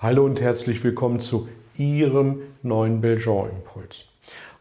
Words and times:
Hallo 0.00 0.24
und 0.24 0.40
herzlich 0.40 0.84
willkommen 0.84 1.18
zu 1.18 1.48
Ihrem 1.76 2.42
neuen 2.62 3.00
Belgian-Impuls. 3.00 4.04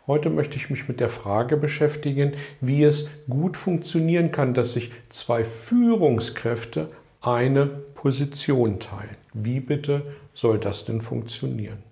Heute 0.07 0.31
möchte 0.31 0.57
ich 0.57 0.71
mich 0.71 0.87
mit 0.87 0.99
der 0.99 1.09
Frage 1.09 1.57
beschäftigen, 1.57 2.33
wie 2.59 2.83
es 2.83 3.11
gut 3.29 3.55
funktionieren 3.55 4.31
kann, 4.31 4.55
dass 4.55 4.73
sich 4.73 4.91
zwei 5.09 5.43
Führungskräfte 5.43 6.89
eine 7.21 7.67
Position 7.67 8.79
teilen. 8.79 9.15
Wie 9.31 9.59
bitte 9.59 10.01
soll 10.33 10.57
das 10.57 10.85
denn 10.85 11.01
funktionieren? 11.01 11.83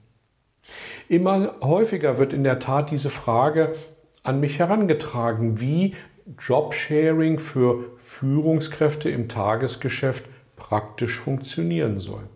Immer 1.08 1.53
häufiger 1.62 2.17
wird 2.17 2.34
in 2.34 2.44
der 2.44 2.58
Tat 2.58 2.89
diese 2.89 3.12
Frage 3.12 3.75
an 4.23 4.39
mich 4.39 4.58
herangetragen, 4.58 5.62
wie 5.62 5.94
Jobsharing 6.39 7.38
für 7.38 7.91
Führungskräfte 7.98 9.12
im 9.12 9.30
Tagesgeschäft 9.30 10.25
praktisch 10.55 11.20
funktionieren 11.20 12.00
soll. 12.00 12.27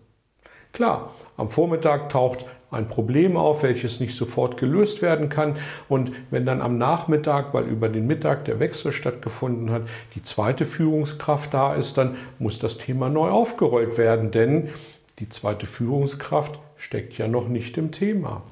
Klar, 0.72 1.14
am 1.38 1.48
Vormittag 1.48 2.09
taucht 2.09 2.46
ein 2.72 2.88
Problem 2.88 3.36
auf, 3.36 3.64
welches 3.64 4.00
nicht 4.00 4.16
sofort 4.16 4.58
gelöst 4.58 5.02
werden 5.02 5.30
kann. 5.30 5.58
Und 5.88 6.12
wenn 6.30 6.45
dann 6.45 6.62
am 6.62 6.78
Nachmittag, 6.78 7.53
weil 7.53 7.66
über 7.66 7.89
den 7.89 8.06
Mittag 8.06 8.45
der 8.45 8.59
Wechsel 8.59 8.92
stattgefunden 8.92 9.72
hat, 9.72 9.84
die 10.16 10.22
zweite 10.22 10.66
Führungskraft 10.66 11.53
da 11.53 11.73
ist, 11.73 11.97
dann 11.97 12.16
muss 12.38 12.59
das 12.59 12.78
Thema 12.78 13.09
neu 13.09 13.30
aufgerollt 13.30 13.97
werden, 13.97 14.31
denn 14.31 14.70
die 15.17 15.30
zweite 15.30 15.66
Führungskraft 15.66 16.59
steckt 16.78 17.17
ja 17.17 17.28
noch 17.28 17.47
nicht 17.47 17.78
im 17.78 17.92
Thema. 17.92 18.44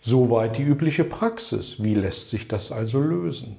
Soweit 0.00 0.58
die 0.58 0.62
übliche 0.62 1.04
Praxis. 1.04 1.82
Wie 1.82 1.94
lässt 1.94 2.28
sich 2.28 2.46
das 2.46 2.70
also 2.70 3.00
lösen? 3.00 3.56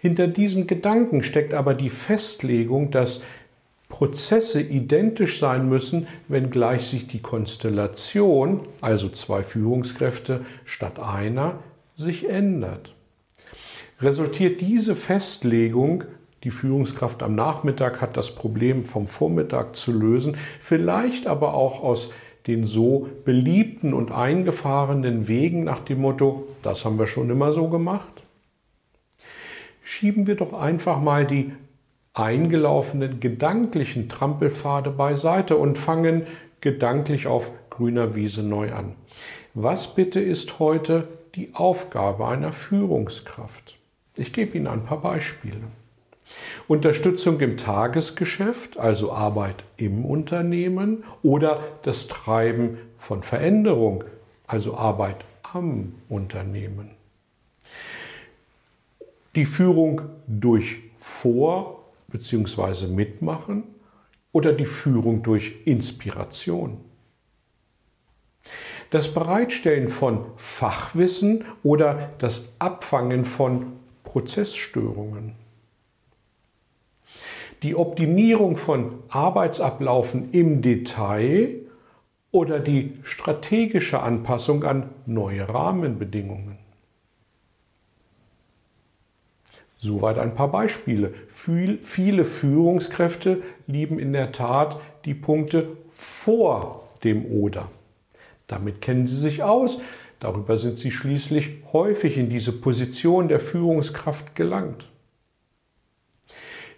Hinter 0.00 0.26
diesem 0.26 0.66
Gedanken 0.66 1.22
steckt 1.22 1.54
aber 1.54 1.72
die 1.72 1.88
Festlegung, 1.88 2.90
dass 2.90 3.22
Prozesse 3.88 4.60
identisch 4.60 5.38
sein 5.38 5.68
müssen, 5.68 6.08
wenngleich 6.28 6.86
sich 6.86 7.06
die 7.06 7.20
Konstellation, 7.20 8.66
also 8.80 9.08
zwei 9.08 9.42
Führungskräfte 9.42 10.44
statt 10.64 10.98
einer, 10.98 11.60
sich 11.94 12.28
ändert. 12.28 12.94
Resultiert 14.00 14.60
diese 14.60 14.94
Festlegung, 14.94 16.04
die 16.44 16.50
Führungskraft 16.50 17.22
am 17.22 17.34
Nachmittag 17.34 18.00
hat 18.00 18.16
das 18.16 18.34
Problem 18.34 18.84
vom 18.84 19.06
Vormittag 19.06 19.74
zu 19.74 19.92
lösen, 19.92 20.36
vielleicht 20.60 21.26
aber 21.26 21.54
auch 21.54 21.82
aus 21.82 22.10
den 22.46 22.64
so 22.64 23.08
beliebten 23.24 23.94
und 23.94 24.12
eingefahrenen 24.12 25.26
Wegen 25.28 25.64
nach 25.64 25.80
dem 25.80 26.00
Motto, 26.00 26.46
das 26.62 26.84
haben 26.84 26.98
wir 26.98 27.06
schon 27.06 27.30
immer 27.30 27.52
so 27.52 27.68
gemacht? 27.68 28.22
Schieben 29.82 30.26
wir 30.26 30.36
doch 30.36 30.52
einfach 30.52 31.00
mal 31.00 31.26
die 31.26 31.52
eingelaufenen 32.16 33.20
gedanklichen 33.20 34.08
Trampelpfade 34.08 34.90
beiseite 34.90 35.56
und 35.56 35.76
fangen 35.76 36.26
gedanklich 36.62 37.26
auf 37.26 37.52
grüner 37.68 38.14
Wiese 38.14 38.42
neu 38.42 38.72
an. 38.72 38.94
Was 39.52 39.94
bitte 39.94 40.18
ist 40.18 40.58
heute 40.58 41.06
die 41.34 41.54
Aufgabe 41.54 42.26
einer 42.26 42.52
Führungskraft? 42.52 43.76
Ich 44.16 44.32
gebe 44.32 44.56
Ihnen 44.56 44.66
ein 44.66 44.84
paar 44.84 45.02
Beispiele. 45.02 45.60
Unterstützung 46.66 47.38
im 47.40 47.58
Tagesgeschäft, 47.58 48.78
also 48.78 49.12
Arbeit 49.12 49.64
im 49.76 50.04
Unternehmen 50.06 51.04
oder 51.22 51.60
das 51.82 52.08
Treiben 52.08 52.78
von 52.96 53.22
Veränderung, 53.22 54.04
also 54.46 54.76
Arbeit 54.76 55.24
am 55.42 55.94
Unternehmen. 56.08 56.90
Die 59.34 59.44
Führung 59.44 60.00
durch 60.26 60.78
Vor- 60.98 61.85
bzw. 62.16 62.86
Mitmachen 62.86 63.64
oder 64.32 64.52
die 64.52 64.64
Führung 64.64 65.22
durch 65.22 65.54
Inspiration. 65.64 66.78
Das 68.90 69.12
Bereitstellen 69.12 69.88
von 69.88 70.26
Fachwissen 70.36 71.44
oder 71.62 72.12
das 72.18 72.54
Abfangen 72.58 73.24
von 73.24 73.72
Prozessstörungen. 74.04 75.32
Die 77.62 77.74
Optimierung 77.74 78.56
von 78.56 79.02
Arbeitsablaufen 79.08 80.30
im 80.32 80.62
Detail 80.62 81.56
oder 82.30 82.60
die 82.60 82.98
strategische 83.02 84.00
Anpassung 84.00 84.64
an 84.64 84.90
neue 85.06 85.48
Rahmenbedingungen. 85.48 86.65
Soweit 89.78 90.18
ein 90.18 90.34
paar 90.34 90.50
Beispiele. 90.50 91.12
viele 91.26 92.24
Führungskräfte 92.24 93.42
lieben 93.66 93.98
in 93.98 94.12
der 94.12 94.32
Tat 94.32 94.80
die 95.04 95.14
Punkte 95.14 95.76
vor 95.90 96.88
dem 97.04 97.26
Oder. 97.26 97.68
Damit 98.46 98.80
kennen 98.80 99.06
sie 99.06 99.16
sich 99.16 99.42
aus. 99.42 99.80
Darüber 100.18 100.56
sind 100.56 100.76
sie 100.76 100.90
schließlich 100.90 101.62
häufig 101.72 102.16
in 102.16 102.30
diese 102.30 102.52
Position 102.52 103.28
der 103.28 103.40
Führungskraft 103.40 104.34
gelangt. 104.34 104.86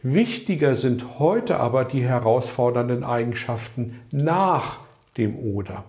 Wichtiger 0.03 0.75
sind 0.75 1.19
heute 1.19 1.59
aber 1.59 1.85
die 1.85 2.03
herausfordernden 2.03 3.05
Eigenschaften 3.05 4.01
nach 4.11 4.81
dem 5.19 5.37
Oder. 5.37 5.85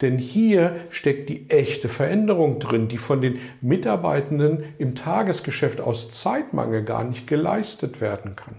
Denn 0.00 0.18
hier 0.18 0.74
steckt 0.90 1.28
die 1.28 1.48
echte 1.50 1.88
Veränderung 1.88 2.58
drin, 2.58 2.88
die 2.88 2.98
von 2.98 3.20
den 3.20 3.38
Mitarbeitenden 3.60 4.64
im 4.78 4.94
Tagesgeschäft 4.94 5.80
aus 5.80 6.10
Zeitmangel 6.10 6.82
gar 6.82 7.04
nicht 7.04 7.26
geleistet 7.26 8.00
werden 8.00 8.34
kann. 8.34 8.56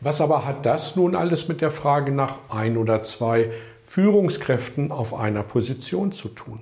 Was 0.00 0.20
aber 0.20 0.46
hat 0.46 0.64
das 0.64 0.96
nun 0.96 1.14
alles 1.14 1.48
mit 1.48 1.60
der 1.60 1.70
Frage 1.70 2.12
nach 2.12 2.38
ein 2.48 2.76
oder 2.76 3.02
zwei 3.02 3.50
Führungskräften 3.84 4.92
auf 4.92 5.14
einer 5.14 5.42
Position 5.42 6.12
zu 6.12 6.28
tun? 6.28 6.60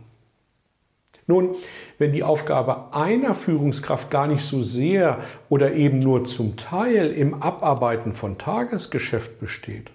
Nun, 1.27 1.57
wenn 1.99 2.13
die 2.13 2.23
Aufgabe 2.23 2.93
einer 2.93 3.35
Führungskraft 3.35 4.11
gar 4.11 4.27
nicht 4.27 4.45
so 4.45 4.63
sehr 4.63 5.21
oder 5.49 5.73
eben 5.73 5.99
nur 5.99 6.25
zum 6.27 6.57
Teil 6.57 7.13
im 7.13 7.43
Abarbeiten 7.43 8.13
von 8.13 8.37
Tagesgeschäft 8.37 9.41
besteht, 9.41 9.91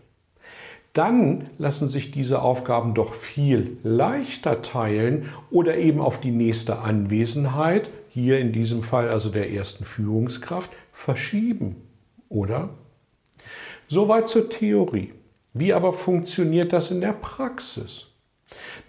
dann 0.94 1.50
lassen 1.58 1.88
sich 1.88 2.12
diese 2.12 2.42
Aufgaben 2.42 2.94
doch 2.94 3.14
viel 3.14 3.78
leichter 3.84 4.62
teilen 4.62 5.30
oder 5.52 5.78
eben 5.78 6.02
auf 6.02 6.20
die 6.20 6.32
nächste 6.32 6.80
Anwesenheit, 6.80 7.90
hier 8.10 8.40
in 8.40 8.52
diesem 8.52 8.84
Fall 8.84 9.10
also 9.10 9.30
der 9.30 9.52
ersten 9.52 9.86
Führungskraft, 9.86 10.72
verschieben, 10.92 11.76
oder? 12.28 12.70
Soweit 13.88 14.28
zur 14.28 14.50
Theorie. 14.50 15.14
Wie 15.54 15.74
aber 15.74 15.94
funktioniert 15.94 16.74
das 16.74 16.92
in 16.92 17.02
der 17.02 17.14
Praxis? 17.14 18.09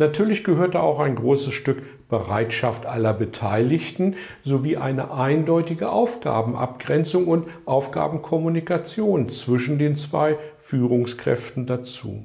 Natürlich 0.00 0.44
gehört 0.44 0.76
da 0.76 0.80
auch 0.80 0.98
ein 0.98 1.14
großes 1.14 1.52
Stück 1.52 2.08
Bereitschaft 2.08 2.86
aller 2.86 3.12
Beteiligten 3.12 4.16
sowie 4.42 4.78
eine 4.78 5.12
eindeutige 5.12 5.90
Aufgabenabgrenzung 5.90 7.28
und 7.28 7.48
Aufgabenkommunikation 7.66 9.28
zwischen 9.28 9.78
den 9.78 9.96
zwei 9.96 10.38
Führungskräften 10.56 11.66
dazu. 11.66 12.24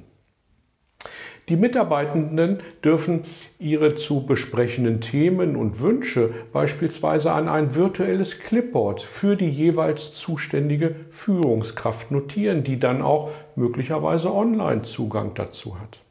Die 1.49 1.57
Mitarbeitenden 1.57 2.59
dürfen 2.81 3.23
ihre 3.59 3.95
zu 3.95 4.25
besprechenden 4.25 5.01
Themen 5.01 5.57
und 5.57 5.81
Wünsche 5.81 6.33
beispielsweise 6.53 7.33
an 7.33 7.49
ein 7.49 7.75
virtuelles 7.75 8.39
Clipboard 8.39 9.01
für 9.01 9.35
die 9.35 9.49
jeweils 9.49 10.13
zuständige 10.13 10.95
Führungskraft 11.09 12.09
notieren, 12.09 12.63
die 12.63 12.79
dann 12.79 13.01
auch 13.01 13.31
möglicherweise 13.57 14.33
Online-Zugang 14.33 15.33
dazu 15.33 15.77
hat. 15.77 16.04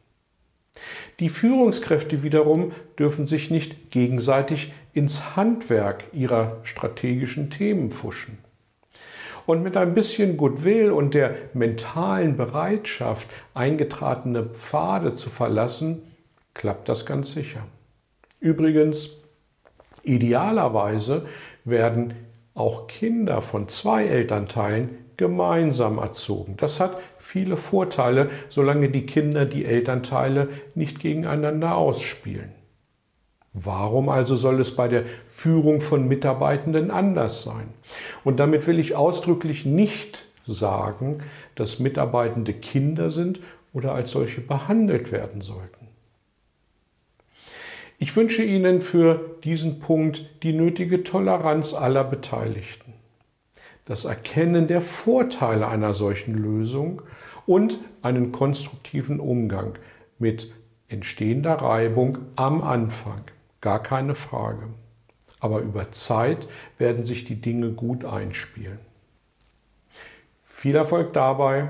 Die 1.21 1.29
Führungskräfte 1.29 2.23
wiederum 2.23 2.73
dürfen 2.99 3.27
sich 3.27 3.51
nicht 3.51 3.91
gegenseitig 3.91 4.73
ins 4.93 5.37
Handwerk 5.37 6.05
ihrer 6.13 6.59
strategischen 6.65 7.51
Themen 7.51 7.91
fuschen. 7.91 8.39
Und 9.47 9.63
mit 9.63 9.77
ein 9.77 9.95
bisschen 9.95 10.37
Goodwill 10.37 10.91
und 10.91 11.13
der 11.15 11.35
mentalen 11.53 12.37
Bereitschaft, 12.37 13.29
eingetratene 13.53 14.45
Pfade 14.45 15.13
zu 15.13 15.29
verlassen, 15.29 16.03
klappt 16.55 16.89
das 16.89 17.05
ganz 17.05 17.33
sicher. 17.33 17.67
Übrigens, 18.41 19.11
idealerweise 20.03 21.27
werden 21.65 22.15
auch 22.55 22.87
Kinder 22.87 23.43
von 23.43 23.69
zwei 23.69 24.07
Elternteilen 24.07 25.04
gemeinsam 25.17 25.99
erzogen. 25.99 26.57
Das 26.57 26.81
hat 26.81 26.99
viele 27.19 27.57
Vorteile, 27.57 28.31
solange 28.49 28.89
die 28.89 29.07
Kinder 29.07 29.45
die 29.47 29.65
Elternteile 29.65 30.49
nicht 30.75 31.01
gegeneinander 31.01 31.77
ausspielen. 31.77 32.53
Warum 33.53 34.09
also 34.09 34.35
soll 34.35 34.61
es 34.61 34.75
bei 34.75 34.89
der 34.89 35.05
Führung 35.29 35.81
von 35.81 36.09
Mitarbeitenden 36.09 36.91
anders 36.91 37.43
sein? 37.43 37.69
Und 38.25 38.39
damit 38.39 38.67
will 38.67 38.81
ich 38.81 38.97
ausdrücklich 38.97 39.65
nicht 39.65 40.25
sagen, 40.45 41.23
dass 41.55 41.79
Mitarbeitende 41.79 42.53
Kinder 42.53 43.11
sind 43.11 43.41
oder 43.73 43.93
als 43.93 44.11
solche 44.11 44.41
behandelt 44.41 45.13
werden 45.13 45.41
sollten. 45.41 45.89
Ich 47.99 48.15
wünsche 48.17 48.43
Ihnen 48.43 48.81
für 48.81 49.37
diesen 49.45 49.79
Punkt 49.79 50.29
die 50.43 50.53
nötige 50.53 51.05
Toleranz 51.05 51.75
aller 51.75 52.05
Beteiligten, 52.05 52.93
das 53.85 54.05
Erkennen 54.05 54.67
der 54.67 54.81
Vorteile 54.81 55.69
einer 55.69 55.95
solchen 55.95 56.35
Lösung 56.35 57.03
und 57.47 57.79
einen 58.03 58.33
konstruktiven 58.33 59.21
Umgang 59.21 59.75
mit 60.19 60.53
entstehender 60.89 61.55
Reibung 61.55 62.19
am 62.37 62.63
Anfang. 62.63 63.23
Gar 63.61 63.83
keine 63.83 64.15
Frage. 64.15 64.69
Aber 65.41 65.61
über 65.61 65.93
Zeit 65.93 66.49
werden 66.79 67.05
sich 67.05 67.25
die 67.25 67.41
Dinge 67.41 67.73
gut 67.73 68.05
einspielen. 68.05 68.79
Viel 70.45 70.77
Erfolg 70.77 71.13
dabei. 71.13 71.69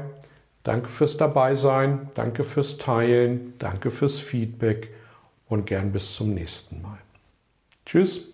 Danke 0.63 0.89
fürs 0.89 1.19
Dabeisein, 1.19 2.09
danke 2.15 2.43
fürs 2.43 2.79
Teilen, 2.79 3.53
danke 3.59 3.91
fürs 3.91 4.19
Feedback 4.19 4.89
und 5.47 5.67
gern 5.67 5.93
bis 5.93 6.15
zum 6.15 6.33
nächsten 6.33 6.81
Mal. 6.81 6.99
Tschüss. 7.85 8.34